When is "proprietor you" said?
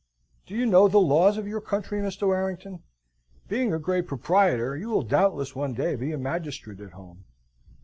4.07-4.89